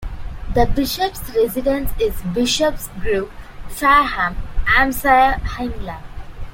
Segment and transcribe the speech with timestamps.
[0.55, 3.29] The bishop's residence is Bishopsgrove,
[3.69, 4.33] Fareham,
[4.65, 6.01] Hampshire, England.